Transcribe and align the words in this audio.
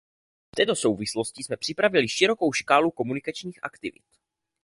V 0.55 0.55
této 0.55 0.75
souvislosti 0.75 1.43
jsme 1.43 1.57
připravili 1.57 2.07
širokou 2.07 2.53
škálu 2.53 2.91
komunikačních 2.91 3.59
aktivit. 3.63 4.05